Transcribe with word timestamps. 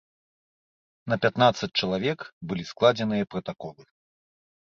На 1.13 1.17
пятнаццаць 1.25 1.69
чалавек 1.83 2.19
былі 2.51 2.63
складзеныя 2.71 3.23
пратаколы. 3.35 3.81